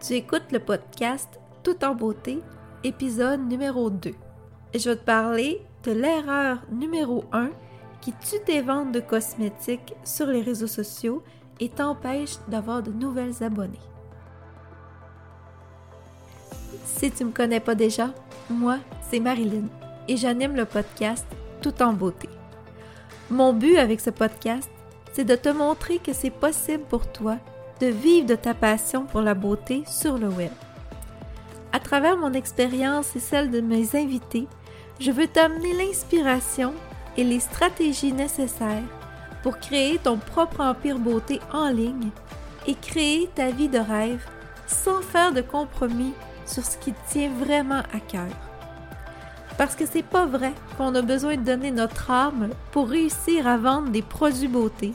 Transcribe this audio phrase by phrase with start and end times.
[0.00, 1.28] Tu écoutes le podcast
[1.62, 2.38] Tout en beauté,
[2.84, 4.12] épisode numéro 2.
[4.72, 7.50] Et je vais te parler de l'erreur numéro 1
[8.00, 11.22] qui tue tes ventes de cosmétiques sur les réseaux sociaux
[11.60, 13.78] et t'empêche d'avoir de nouvelles abonnées.
[16.86, 18.08] Si tu me connais pas déjà,
[18.48, 18.78] moi,
[19.10, 19.68] c'est Marilyn
[20.08, 21.26] et j'anime le podcast
[21.60, 22.30] Tout en beauté.
[23.28, 24.70] Mon but avec ce podcast,
[25.12, 27.36] c'est de te montrer que c'est possible pour toi
[27.80, 30.52] de vivre de ta passion pour la beauté sur le web.
[31.72, 34.46] À travers mon expérience et celle de mes invités,
[34.98, 36.74] je veux t'amener l'inspiration
[37.16, 38.82] et les stratégies nécessaires
[39.42, 42.10] pour créer ton propre empire beauté en ligne
[42.66, 44.24] et créer ta vie de rêve
[44.66, 46.12] sans faire de compromis
[46.46, 48.28] sur ce qui tient vraiment à cœur.
[49.56, 53.56] Parce que c'est pas vrai qu'on a besoin de donner notre âme pour réussir à
[53.56, 54.92] vendre des produits beauté.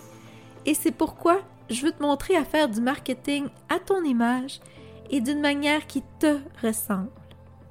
[0.65, 4.59] Et c'est pourquoi je veux te montrer à faire du marketing à ton image
[5.09, 7.11] et d'une manière qui te ressemble,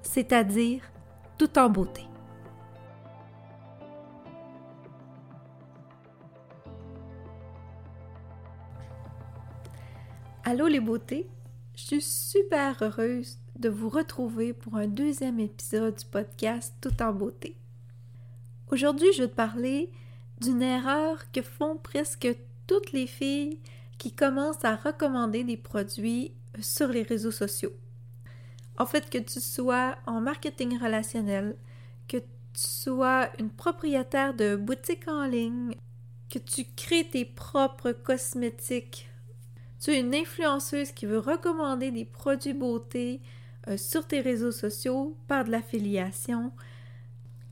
[0.03, 0.83] c'est-à-dire
[1.39, 2.03] tout en beauté.
[10.45, 11.29] Allô les beautés,
[11.75, 17.13] je suis super heureuse de vous retrouver pour un deuxième épisode du podcast Tout en
[17.13, 17.57] beauté.
[18.71, 19.91] Aujourd'hui, je vais te parler
[20.41, 22.29] d'une erreur que font presque
[22.67, 23.59] toutes les filles
[23.99, 27.73] qui commencent à recommander des produits sur les réseaux sociaux.
[28.79, 31.57] En fait, que tu sois en marketing relationnel,
[32.09, 35.75] que tu sois une propriétaire de boutique en ligne,
[36.31, 39.09] que tu crées tes propres cosmétiques,
[39.85, 43.21] tu es une influenceuse qui veut recommander des produits beauté
[43.69, 46.53] euh, sur tes réseaux sociaux par de l'affiliation.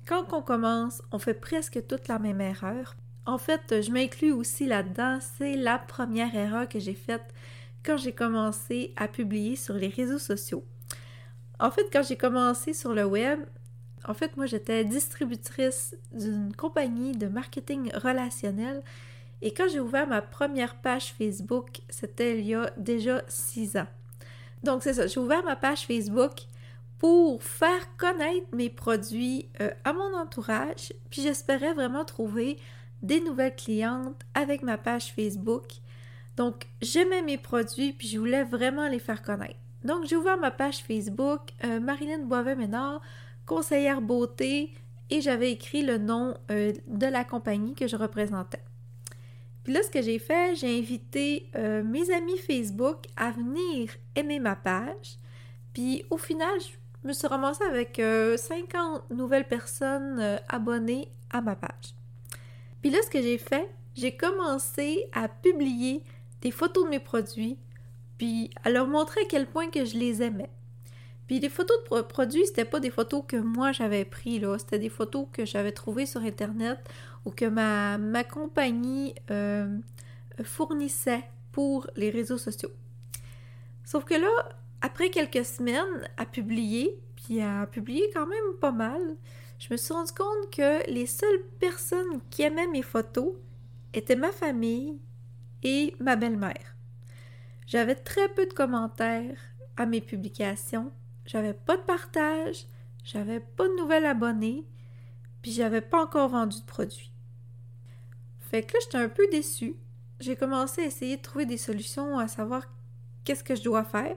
[0.06, 2.96] Quand on commence, on fait presque toute la même erreur.
[3.24, 5.18] En fait, je m'inclus aussi là-dedans.
[5.38, 7.32] C'est la première erreur que j'ai faite
[7.84, 10.64] quand j'ai commencé à publier sur les réseaux sociaux.
[11.60, 13.40] En fait, quand j'ai commencé sur le web,
[14.06, 18.82] en fait, moi, j'étais distributrice d'une compagnie de marketing relationnel.
[19.42, 23.86] Et quand j'ai ouvert ma première page Facebook, c'était il y a déjà six ans.
[24.64, 26.32] Donc, c'est ça, j'ai ouvert ma page Facebook
[26.98, 32.58] pour faire connaître mes produits euh, à mon entourage, puis j'espérais vraiment trouver
[33.02, 35.66] des nouvelles clientes avec ma page Facebook.
[36.36, 39.58] Donc, j'aimais mes produits puis je voulais vraiment les faire connaître.
[39.84, 43.00] Donc, j'ai ouvert ma page Facebook, euh, Marilyn Boivet-Ménard,
[43.46, 44.72] conseillère beauté,
[45.10, 48.62] et j'avais écrit le nom euh, de la compagnie que je représentais.
[49.64, 54.40] Puis là, ce que j'ai fait, j'ai invité euh, mes amis Facebook à venir aimer
[54.40, 55.18] ma page.
[55.72, 56.52] Puis au final,
[57.02, 61.94] je me suis ramassée avec 50 nouvelles personnes abonnées à ma page.
[62.82, 66.02] Puis là, ce que j'ai fait, j'ai commencé à publier
[66.40, 67.56] des photos de mes produits,
[68.18, 70.50] puis à leur montrer à quel point que je les aimais.
[71.26, 74.78] Puis les photos de produits, c'était pas des photos que moi j'avais pris là, c'était
[74.78, 76.78] des photos que j'avais trouvées sur internet
[77.24, 79.78] ou que ma, ma compagnie euh,
[80.42, 82.70] fournissait pour les réseaux sociaux.
[83.84, 84.28] Sauf que là,
[84.80, 89.16] après quelques semaines à publier, puis à publier quand même pas mal,
[89.62, 93.34] je me suis rendu compte que les seules personnes qui aimaient mes photos
[93.94, 94.98] étaient ma famille
[95.62, 96.74] et ma belle-mère.
[97.68, 99.38] J'avais très peu de commentaires
[99.76, 100.90] à mes publications,
[101.26, 102.66] j'avais pas de partage,
[103.04, 104.66] j'avais pas de nouvelles abonnés,
[105.42, 107.12] puis j'avais pas encore vendu de produits.
[108.40, 109.76] Fait que là, j'étais un peu déçue.
[110.18, 112.64] J'ai commencé à essayer de trouver des solutions à savoir
[113.22, 114.16] qu'est-ce que je dois faire.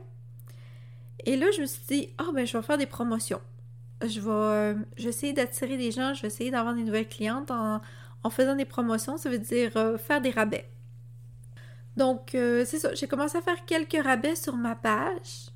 [1.23, 3.41] Et là, je me suis dit, ah, ben, je vais faire des promotions
[4.01, 7.81] je vais, euh, d'attirer des gens, je vais essayer d'avoir des nouvelles clientes en,
[8.29, 10.67] faisant des promotions, ça veut dire euh, faire des rabais.
[11.95, 15.51] Donc, euh, c'est ça, j'ai commencé à faire quelques rabais sur ma page,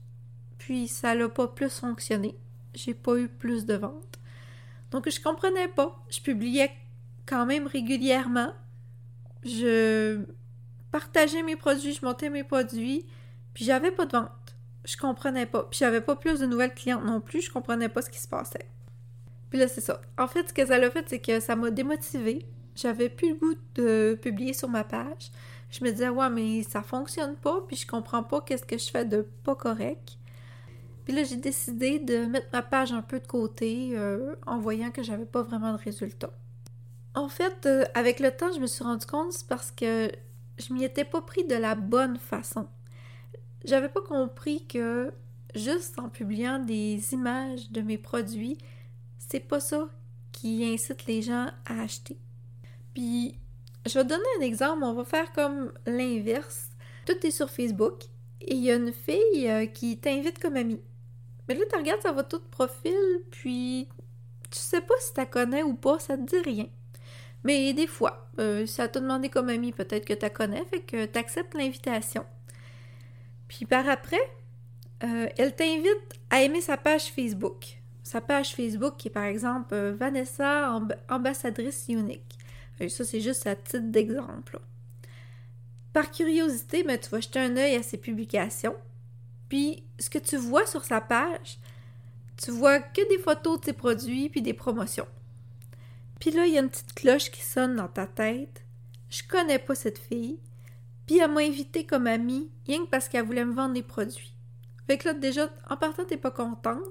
[0.57, 2.37] puis ça n'a pas plus fonctionné.
[2.75, 4.19] J'ai pas eu plus de ventes.
[4.91, 6.03] Donc, je comprenais pas.
[6.09, 6.71] Je publiais
[7.25, 8.53] quand même régulièrement.
[9.43, 10.21] Je
[10.91, 13.05] partageais mes produits, je montais mes produits,
[13.53, 14.31] puis j'avais pas de vente
[14.85, 15.63] je comprenais pas.
[15.63, 18.27] Puis j'avais pas plus de nouvelles clientes non plus, je comprenais pas ce qui se
[18.27, 18.69] passait.
[19.49, 20.01] Puis là, c'est ça.
[20.17, 22.45] En fait, ce que ça a fait, c'est que ça m'a démotivée.
[22.75, 25.31] J'avais plus le goût de publier sur ma page.
[25.71, 28.89] Je me disais, ouais, mais ça fonctionne pas, puis je comprends pas qu'est-ce que je
[28.89, 30.17] fais de pas correct.
[31.05, 34.91] Puis là, j'ai décidé de mettre ma page un peu de côté euh, en voyant
[34.91, 36.33] que j'avais pas vraiment de résultats.
[37.15, 40.11] En fait, euh, avec le temps, je me suis rendu compte, c'est parce que
[40.57, 42.67] je m'y étais pas pris de la bonne façon
[43.65, 45.11] j'avais pas compris que
[45.55, 48.57] juste en publiant des images de mes produits,
[49.17, 49.89] c'est pas ça
[50.31, 52.17] qui incite les gens à acheter.
[52.93, 53.35] Puis,
[53.85, 56.69] je vais donner un exemple, on va faire comme l'inverse.
[57.05, 58.03] Tout est sur Facebook
[58.41, 60.81] et il y a une fille euh, qui t'invite comme amie.
[61.47, 62.93] Mais là, tu regardes sa photo de profil,
[63.31, 63.87] puis
[64.49, 66.67] tu sais pas si tu connais ou pas, ça te dit rien.
[67.43, 71.05] Mais des fois, euh, ça t'a demandé comme amie, peut-être que tu connais, fait que
[71.05, 72.25] tu acceptes l'invitation.
[73.49, 74.21] Puis par après,
[75.03, 77.79] euh, elle t'invite à aimer sa page Facebook.
[78.03, 80.79] Sa page Facebook qui est par exemple Vanessa,
[81.09, 82.37] ambassadrice unique.
[82.87, 84.59] ça, c'est juste à titre d'exemple.
[85.91, 88.75] Par curiosité, ben, tu vas jeter un œil à ses publications.
[89.49, 91.57] Puis, ce que tu vois sur sa page,
[92.37, 95.07] tu vois que des photos de ses produits puis des promotions.
[96.19, 98.63] Puis là, il y a une petite cloche qui sonne dans ta tête.
[99.09, 100.39] Je connais pas cette fille.
[101.09, 104.31] Puis elle m'a invité comme amie, rien que parce qu'elle voulait me vendre des produits.
[104.85, 106.83] Fait que là, déjà, en partant, t'es pas contente.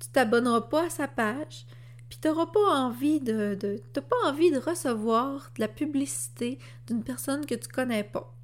[0.00, 1.64] Tu t'abonneras pas à sa page.
[2.08, 6.58] Puis t'auras pas envie de, de t'as pas envie de recevoir de la publicité
[6.88, 8.34] d'une personne que tu connais pas.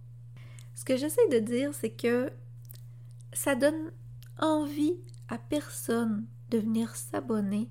[0.77, 2.31] Ce que j'essaie de dire, c'est que
[3.33, 3.91] ça donne
[4.39, 4.95] envie
[5.29, 7.69] à personne de venir s'abonner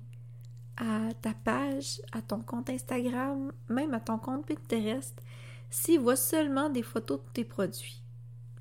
[0.76, 5.22] à ta page, à ton compte Instagram, même à ton compte Pinterest,
[5.70, 8.02] s'ils voient seulement des photos de tes produits.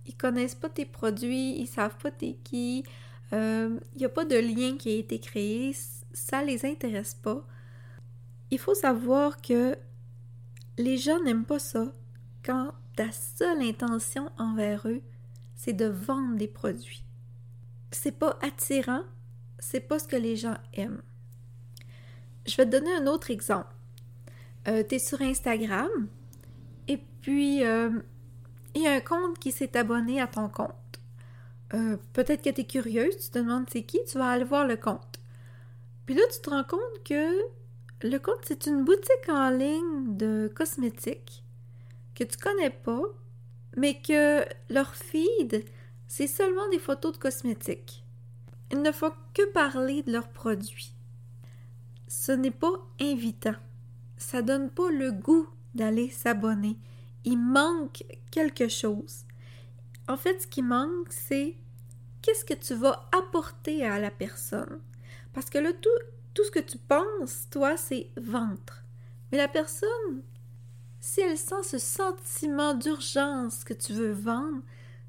[0.06, 2.86] Ils connaissent pas tes produits, ils savent pas t'es qui, il
[3.34, 5.76] euh, n'y a pas de lien qui a été créé,
[6.14, 7.46] ça les intéresse pas.
[8.52, 9.78] Il faut savoir que
[10.78, 11.94] les gens n'aiment pas ça
[12.44, 15.02] quand ta seule intention envers eux,
[15.56, 17.04] c'est de vendre des produits.
[17.92, 19.04] C'est pas attirant,
[19.60, 21.02] c'est pas ce que les gens aiment.
[22.46, 23.74] Je vais te donner un autre exemple.
[24.68, 26.08] Euh, tu es sur Instagram
[26.90, 27.92] et puis euh,
[28.76, 30.74] il y a un compte qui s'est abonné à ton compte.
[31.74, 34.66] Euh, peut-être que tu es curieuse, tu te demandes c'est qui, tu vas aller voir
[34.68, 35.20] le compte.
[36.06, 37.40] Puis là, tu te rends compte que
[38.02, 41.44] le compte, c'est une boutique en ligne de cosmétiques
[42.16, 43.04] que tu connais pas,
[43.78, 45.64] mais que leur feed,
[46.08, 48.04] c'est seulement des photos de cosmétiques.
[48.72, 50.94] Ils ne font que parler de leurs produits.
[52.08, 53.56] Ce n'est pas invitant.
[54.18, 56.78] Ça donne pas le goût d'aller s'abonner.
[57.26, 59.26] Il manque quelque chose.
[60.08, 61.56] En fait, ce qui manque, c'est
[62.22, 64.80] qu'est-ce que tu vas apporter à la personne.
[65.34, 65.90] Parce que là, tout,
[66.34, 68.84] tout ce que tu penses, toi, c'est ventre.
[69.32, 70.24] Mais la personne,
[71.00, 74.62] si elle sent ce sentiment d'urgence que tu veux vendre,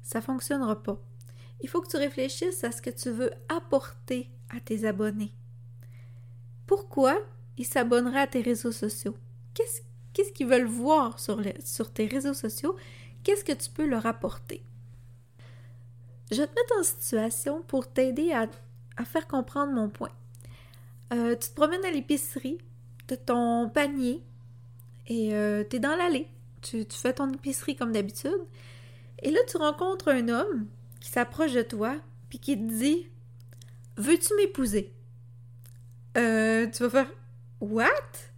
[0.03, 1.01] ça ne fonctionnera pas.
[1.61, 5.33] Il faut que tu réfléchisses à ce que tu veux apporter à tes abonnés.
[6.65, 7.19] Pourquoi
[7.57, 9.15] ils s'abonneraient à tes réseaux sociaux?
[9.53, 9.81] Qu'est-ce
[10.13, 11.41] qu'ils veulent voir sur,
[11.93, 12.75] tes réseaux sociaux?
[13.23, 14.63] Qu'est-ce que tu peux leur apporter?
[16.31, 18.47] Je vais te mettre en situation pour t'aider à,
[19.05, 20.11] faire comprendre mon point.
[21.13, 22.57] Euh, tu te promènes à l'épicerie,
[23.07, 24.21] tu ton panier
[25.07, 26.27] et euh, tu es dans l'allée.
[26.61, 28.39] Tu, fais ton épicerie comme d'habitude.
[29.23, 30.67] Et là, tu rencontres un homme
[30.99, 31.95] qui s'approche de toi
[32.29, 33.07] puis qui te dit
[33.97, 34.93] Veux-tu m'épouser?
[36.17, 37.11] Euh, Tu vas faire
[37.59, 38.31] What?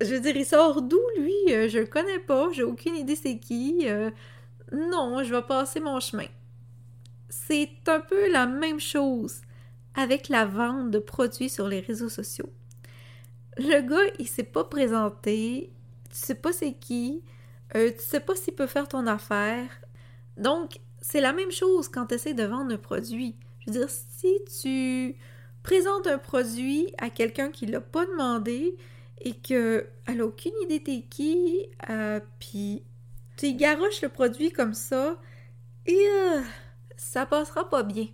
[0.00, 1.34] Je veux dire, il sort d'où lui?
[1.48, 3.86] Je le connais pas, j'ai aucune idée c'est qui.
[4.72, 6.26] non, je vais passer mon chemin
[7.28, 9.40] c'est un peu la même chose
[9.94, 12.50] avec la vente de produits sur les réseaux sociaux.
[13.56, 15.72] Le gars, il s'est pas présenté,
[16.10, 17.22] tu sais pas c'est qui,
[17.74, 19.68] euh, tu sais pas s'il peut faire ton affaire.
[20.36, 23.36] Donc, c'est la même chose quand tu essaies de vendre un produit.
[23.60, 25.16] Je veux dire, si tu
[25.62, 28.76] présentes un produit à quelqu'un qui l'a pas demandé
[29.20, 32.82] et qu'elle a aucune idée t'es qui, euh, puis
[33.36, 35.16] tu garoches le produit comme ça,
[35.86, 36.40] et euh,
[36.96, 38.08] ça passera pas bien.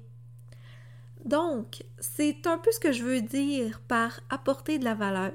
[1.25, 5.32] Donc, c'est un peu ce que je veux dire par apporter de la valeur.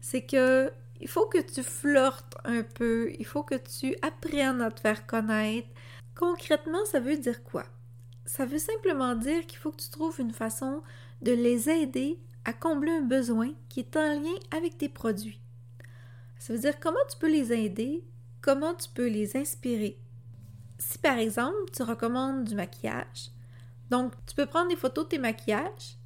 [0.00, 4.70] C'est que il faut que tu flirtes un peu, il faut que tu apprennes à
[4.70, 5.68] te faire connaître.
[6.14, 7.64] Concrètement, ça veut dire quoi?
[8.26, 10.82] Ça veut simplement dire qu'il faut que tu trouves une façon
[11.22, 15.40] de les aider à combler un besoin qui est en lien avec tes produits.
[16.38, 18.02] Ça veut dire comment tu peux les aider,
[18.40, 19.98] comment tu peux les inspirer,
[20.80, 23.30] si par exemple tu recommandes du maquillage,
[23.90, 25.96] donc tu peux prendre des photos de tes maquillages,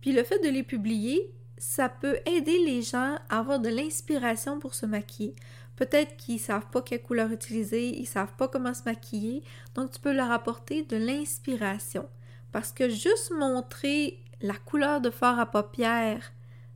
[0.00, 4.58] puis le fait de les publier, ça peut aider les gens à avoir de l'inspiration
[4.58, 5.34] pour se maquiller.
[5.76, 9.42] Peut-être qu'ils savent pas quelle couleur utiliser, ils savent pas comment se maquiller,
[9.74, 12.08] donc tu peux leur apporter de l'inspiration.
[12.50, 16.32] Parce que juste montrer la couleur de fard à paupières,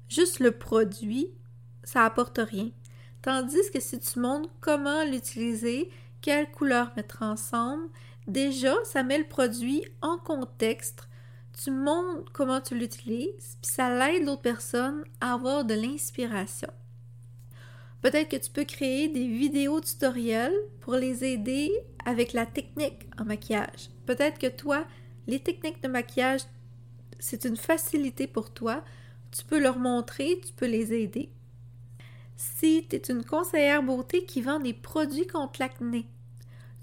[0.08, 1.30] juste le produit,
[1.84, 2.70] ça apporte rien.
[3.22, 7.88] Tandis que si tu montres comment l'utiliser, quelle couleur mettre ensemble.
[8.26, 11.08] Déjà, ça met le produit en contexte.
[11.62, 16.68] Tu montres comment tu l'utilises, puis ça l'aide l'autre personne à avoir de l'inspiration.
[18.02, 21.72] Peut-être que tu peux créer des vidéos tutoriels pour les aider
[22.04, 23.90] avec la technique en maquillage.
[24.04, 24.84] Peut-être que toi,
[25.26, 26.42] les techniques de maquillage,
[27.18, 28.82] c'est une facilité pour toi.
[29.30, 31.30] Tu peux leur montrer, tu peux les aider.
[32.36, 36.06] Si tu es une conseillère beauté qui vend des produits contre l'acné,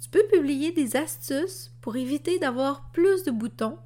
[0.02, 3.78] tu peux publier des astuces pour éviter d'avoir plus de boutons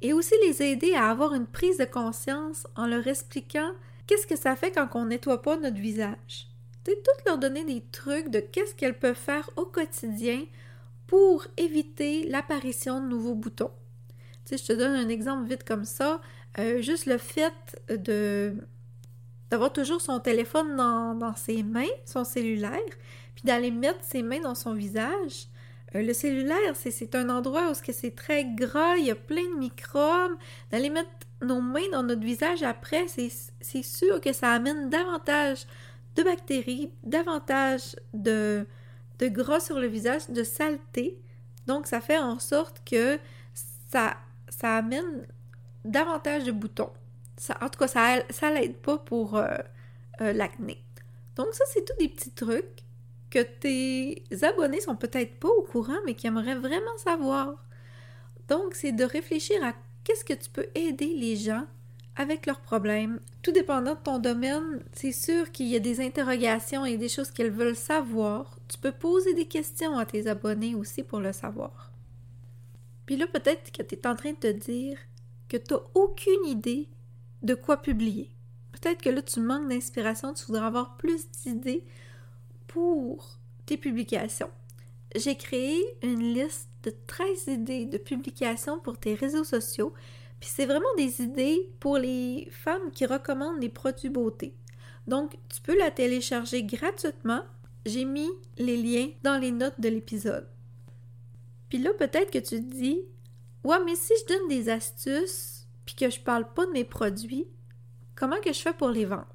[0.00, 3.72] et aussi les aider à avoir une prise de conscience en leur expliquant
[4.06, 6.48] qu'est-ce que ça fait quand on nettoie pas notre visage.
[6.84, 10.44] Tu toutes leur donner des trucs de qu'est-ce qu'elles peuvent faire au quotidien
[11.06, 13.70] pour éviter l'apparition de nouveaux boutons.
[14.48, 16.22] Tu sais, je te donne un exemple vite comme ça.
[16.58, 17.52] Euh, juste le fait
[17.90, 18.54] de
[19.50, 22.78] d'avoir toujours son téléphone dans, ses mains, son cellulaire,
[23.34, 25.48] puis d'aller mettre ses mains dans son visage.
[25.94, 29.58] Euh, le cellulaire, c'est un endroit où c'est très gras, il y a plein de
[29.58, 30.36] microbes.
[30.70, 31.08] D'aller mettre
[31.40, 35.66] nos mains dans notre visage après, c'est sûr que ça amène davantage
[36.16, 38.66] de bactéries, davantage de,
[39.18, 41.18] de gras sur le visage, de saleté.
[41.66, 43.18] Donc, ça fait en sorte que
[43.90, 44.16] ça,
[44.48, 45.26] ça amène
[45.84, 46.90] davantage de boutons.
[47.60, 49.46] En tout cas, ça, ça l'aide pas pour euh,
[50.20, 50.82] euh, l'acné.
[51.36, 52.82] Donc, ça, c'est tous des petits trucs
[53.30, 57.64] que tes abonnés sont peut-être pas au courant, mais qui aimeraient vraiment savoir.
[58.48, 61.64] Donc, c'est de réfléchir à qu'est-ce que tu peux aider les gens
[62.16, 63.20] avec leurs problèmes.
[63.42, 67.30] Tout dépendant de ton domaine, c'est sûr qu'il y a des interrogations et des choses
[67.30, 68.58] qu'elles veulent savoir.
[68.66, 71.87] Tu peux poser des questions à tes abonnés aussi pour le savoir.
[73.08, 74.98] Puis là, peut-être que tu es en train de te dire
[75.48, 76.90] que tu n'as aucune idée
[77.40, 78.28] de quoi publier.
[78.72, 81.86] Peut-être que là, tu manques d'inspiration, tu voudrais avoir plus d'idées
[82.66, 84.50] pour tes publications.
[85.16, 89.94] J'ai créé une liste de 13 idées de publications pour tes réseaux sociaux
[90.38, 94.54] puis c'est vraiment des idées pour les femmes qui recommandent des produits beauté.
[95.06, 97.42] Donc, tu peux la télécharger gratuitement.
[97.86, 100.46] J'ai mis les liens dans les notes de l'épisode.
[101.68, 103.02] Puis là, peut-être que tu te dis
[103.64, 107.46] Ouais, mais si je donne des astuces puis que je parle pas de mes produits,
[108.14, 109.26] comment que je fais pour les vendre?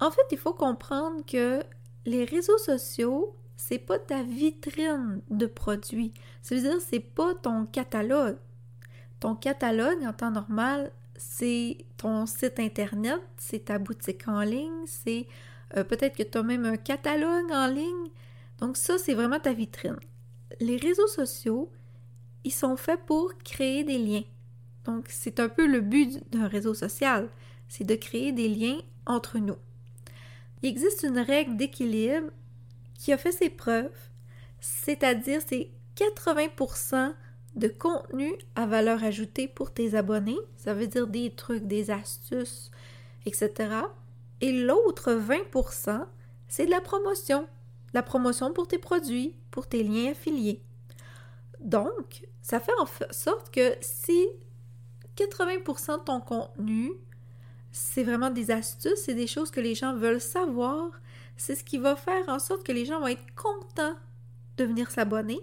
[0.00, 1.62] En fait, il faut comprendre que
[2.04, 6.12] les réseaux sociaux, c'est pas ta vitrine de produits.
[6.42, 8.36] Ça veut dire c'est pas ton catalogue.
[9.20, 15.26] Ton catalogue en temps normal, c'est ton site internet, c'est ta boutique en ligne, c'est
[15.76, 18.10] euh, peut-être que tu as même un catalogue en ligne.
[18.58, 19.98] Donc ça, c'est vraiment ta vitrine.
[20.60, 21.70] Les réseaux sociaux,
[22.44, 24.24] ils sont faits pour créer des liens.
[24.84, 27.28] Donc c'est un peu le but d'un réseau social,
[27.68, 29.56] c'est de créer des liens entre nous.
[30.62, 32.30] Il existe une règle d'équilibre
[32.98, 33.90] qui a fait ses preuves,
[34.60, 37.14] c'est-à-dire c'est 80%
[37.56, 42.70] de contenu à valeur ajoutée pour tes abonnés, ça veut dire des trucs, des astuces,
[43.26, 43.52] etc.
[44.40, 46.06] Et l'autre 20%,
[46.48, 47.46] c'est de la promotion.
[47.94, 50.62] La promotion pour tes produits, pour tes liens affiliés.
[51.60, 54.26] Donc, ça fait en sorte que si
[55.16, 56.92] 80% de ton contenu,
[57.72, 60.90] c'est vraiment des astuces, c'est des choses que les gens veulent savoir,
[61.36, 63.96] c'est ce qui va faire en sorte que les gens vont être contents
[64.58, 65.40] de venir s'abonner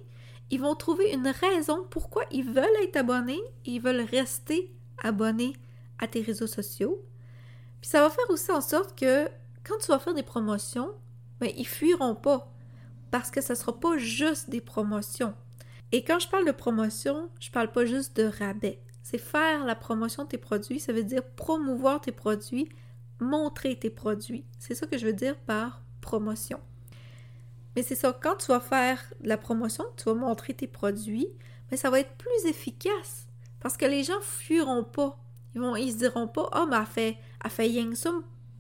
[0.52, 5.56] ils vont trouver une raison pourquoi ils veulent être abonnés, ils veulent rester abonnés
[5.98, 7.02] à tes réseaux sociaux.
[7.80, 9.30] Puis ça va faire aussi en sorte que
[9.64, 10.92] quand tu vas faire des promotions,
[11.42, 12.52] ben, ils fuiront pas
[13.10, 15.34] parce que ça sera pas juste des promotions.
[15.92, 18.80] Et quand je parle de promotion, je parle pas juste de rabais.
[19.04, 22.70] C'est faire la promotion de tes produits, ça veut dire promouvoir tes produits,
[23.20, 24.46] montrer tes produits.
[24.60, 26.60] C'est ça que je veux dire par promotion.
[27.76, 31.28] Mais c'est ça, quand tu vas faire de la promotion, tu vas montrer tes produits,
[31.70, 33.28] mais ça va être plus efficace
[33.60, 35.18] parce que les gens fuiront pas.
[35.56, 38.14] Ils vont, se diront pas, oh, mais elle fait, elle fait ça,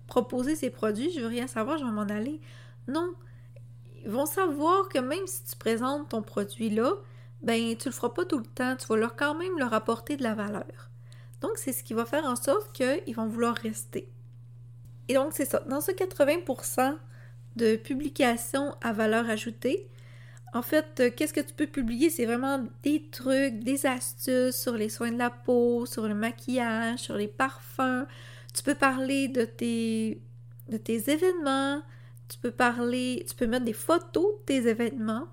[0.08, 2.42] proposer ses produits, je veux rien savoir, je vais m'en aller.
[2.88, 3.14] Non.
[4.04, 6.94] Ils vont savoir que même si tu présentes ton produit là,
[7.42, 10.18] ben, tu le feras pas tout le temps, tu vas leur quand même leur apporter
[10.18, 10.90] de la valeur.
[11.42, 14.08] Donc, c'est ce qui va faire en sorte qu'ils vont vouloir rester.
[15.08, 15.60] Et donc, c'est ça.
[15.62, 16.98] Dans ce 80%,
[17.56, 19.88] de publications à valeur ajoutée.
[20.54, 22.10] En fait, euh, qu'est-ce que tu peux publier?
[22.10, 27.00] C'est vraiment des trucs, des astuces sur les soins de la peau, sur le maquillage,
[27.00, 28.06] sur les parfums.
[28.54, 30.22] Tu peux parler de tes,
[30.70, 31.82] de tes événements.
[32.32, 35.28] Tu peux parler, tu peux mettre des photos de tes événements.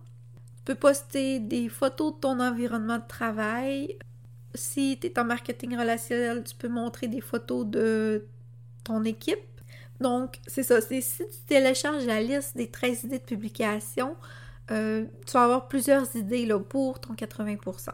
[0.59, 3.97] Tu peux poster des photos de ton environnement de travail.
[4.55, 8.27] Si tu es en marketing relationnel, tu peux montrer des photos de
[8.85, 9.39] ton équipe
[10.01, 10.81] donc, c'est ça.
[10.81, 14.17] si tu télécharges la liste des 13 idées de publication,
[14.71, 17.91] euh, tu vas avoir plusieurs idées là, pour ton 80%.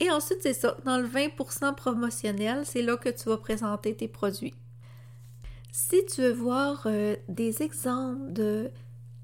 [0.00, 0.76] Et ensuite, c'est ça.
[0.84, 4.54] Dans le 20% promotionnel, c'est là que tu vas présenter tes produits.
[5.80, 8.72] Si tu veux voir euh, des exemples de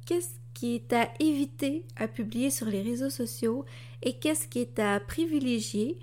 [0.07, 3.65] qu'est-ce qui est à éviter à publier sur les réseaux sociaux
[4.03, 5.99] et qu'est-ce qui est à privilégier,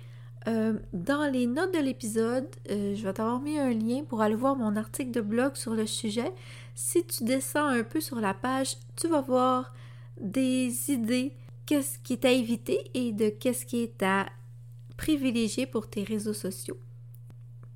[0.48, 4.34] euh, dans les notes de l'épisode, euh, je vais t'avoir mis un lien pour aller
[4.34, 6.30] voir mon article de blog sur le sujet.
[6.74, 9.72] Si tu descends un peu sur la page, tu vas voir
[10.20, 14.26] des idées, qu'est-ce qui est à éviter et de qu'est-ce qui est à
[14.98, 16.76] privilégier pour tes réseaux sociaux.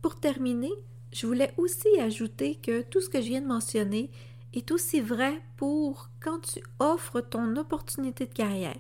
[0.03, 0.73] Pour terminer,
[1.17, 4.11] je voulais aussi ajouter que tout ce que je viens de mentionner
[4.53, 8.77] est aussi vrai pour quand tu offres ton opportunité de carrière.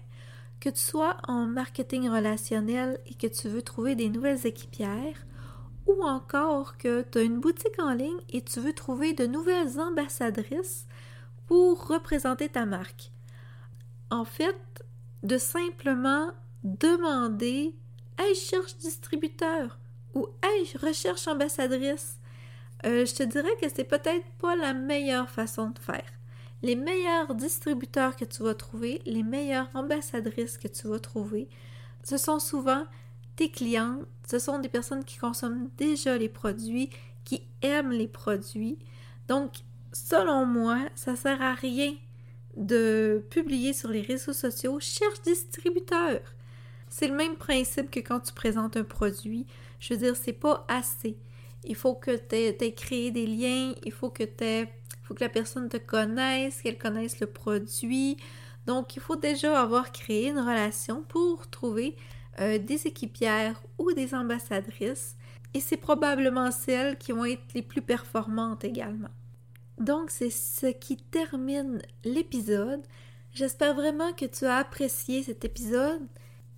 [0.60, 5.26] Que tu sois en marketing relationnel et que tu veux trouver des nouvelles équipières,
[5.86, 9.80] ou encore que tu as une boutique en ligne et tu veux trouver de nouvelles
[9.80, 10.86] ambassadrices
[11.46, 13.12] pour représenter ta marque.
[14.10, 14.84] En fait,
[15.22, 16.32] de simplement
[16.64, 17.74] demander
[18.18, 19.78] Hey, je cherche distributeur
[20.14, 22.18] ou Hey, je recherche ambassadrice.
[22.84, 26.04] Euh, je te dirais que c'est peut-être pas la meilleure façon de faire
[26.62, 31.48] les meilleurs distributeurs que tu vas trouver, les meilleures ambassadrices que tu vas trouver,
[32.02, 32.84] ce sont souvent
[33.36, 36.90] tes clients, ce sont des personnes qui consomment déjà les produits,
[37.24, 38.78] qui aiment les produits.
[39.28, 39.52] Donc,
[39.92, 41.94] selon moi, ça sert à rien
[42.56, 46.20] de publier sur les réseaux sociaux, cherche distributeur.
[46.88, 49.46] C'est le même principe que quand tu présentes un produit.
[49.80, 51.18] Je veux dire, c'est pas assez.
[51.66, 54.24] Il faut que tu aies, créé des liens, il faut que
[55.20, 58.16] la personne te connaisse, qu'elle connaisse le produit.
[58.66, 61.96] Donc, il faut déjà avoir créé une relation pour trouver
[62.40, 65.16] euh, des équipières ou des ambassadrices.
[65.54, 69.08] Et c'est probablement celles qui vont être les plus performantes également.
[69.78, 72.82] Donc, c'est ce qui termine l'épisode.
[73.32, 76.02] J'espère vraiment que tu as apprécié cet épisode.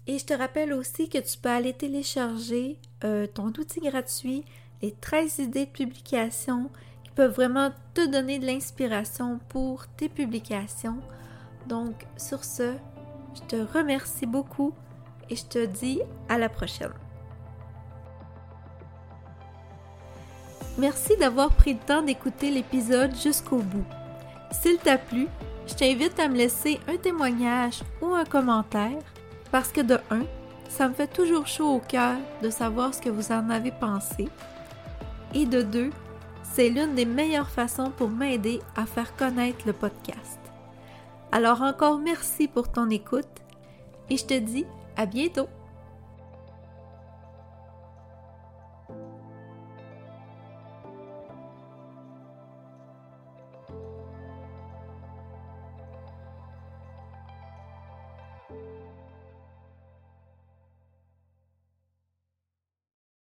[0.07, 4.45] Et je te rappelle aussi que tu peux aller télécharger euh, ton outil gratuit,
[4.83, 6.71] les 13 idées de publication
[7.15, 10.99] peuvent vraiment te donner de l'inspiration pour tes publications.
[11.67, 12.75] Donc, sur ce,
[13.35, 14.73] je te remercie beaucoup
[15.29, 16.93] et je te dis à la prochaine.
[20.79, 23.85] Merci d'avoir pris le temps d'écouter l'épisode jusqu'au bout.
[24.53, 25.27] S'il t'a plu,
[25.67, 29.03] je t'invite à me laisser un témoignage ou un commentaire
[29.51, 30.23] parce que de un,
[30.69, 34.29] ça me fait toujours chaud au cœur de savoir ce que vous en avez pensé.
[35.35, 35.91] Et de deux,
[36.43, 40.39] c'est l'une des meilleures façons pour m'aider à faire connaître le podcast.
[41.31, 43.27] Alors encore merci pour ton écoute
[44.09, 44.65] et je te dis
[44.97, 45.49] à bientôt.